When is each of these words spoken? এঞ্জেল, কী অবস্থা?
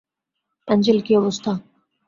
এঞ্জেল, 0.67 0.99
কী 1.05 1.13
অবস্থা? 1.15 1.51